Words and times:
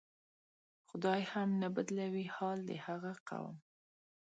خدای 0.89 1.21
هم 1.33 1.49
نه 1.61 1.67
بدلوي 1.75 2.25
حال 2.35 2.57
د 2.69 2.71
هغه 2.85 3.13
قوم 3.29 3.55